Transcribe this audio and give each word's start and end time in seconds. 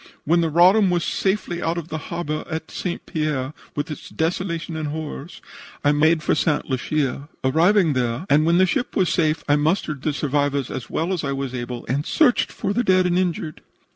"When 0.25 0.41
the 0.41 0.49
Roddam 0.49 0.89
was 0.89 1.03
safely 1.03 1.61
out 1.61 1.77
of 1.77 1.89
the 1.89 1.99
harbor 2.09 2.43
of 2.47 2.61
St. 2.69 3.05
Pierre, 3.05 3.53
with 3.75 3.91
its 3.91 4.09
desolations 4.09 4.75
and 4.79 4.87
horrors, 4.87 5.41
I 5.85 5.91
made 5.91 6.23
for 6.23 6.33
St. 6.33 6.67
Lucia. 6.67 7.29
Arriving 7.43 7.93
there, 7.93 8.25
and 8.27 8.43
when 8.43 8.57
the 8.57 8.65
ship 8.65 8.95
was 8.95 9.09
safe, 9.09 9.43
I 9.47 9.57
mustered 9.57 10.01
the 10.01 10.11
survivors 10.11 10.71
as 10.71 10.89
well 10.89 11.13
as 11.13 11.23
I 11.23 11.33
was 11.33 11.53
able 11.53 11.85
and 11.85 12.03
searched 12.03 12.51
for 12.51 12.73
the 12.73 12.83
dead 12.83 13.05
and 13.05 13.19
injured. 13.19 13.61